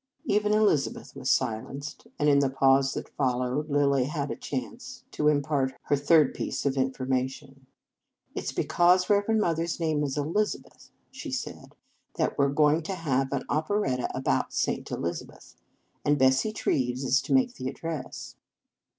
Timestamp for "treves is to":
16.51-17.33